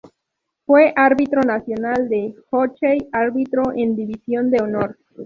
[0.65, 4.97] Fue árbitro nacional de hockey, arbitró en División de Honor.